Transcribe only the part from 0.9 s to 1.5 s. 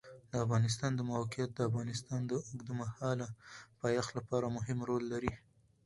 د موقعیت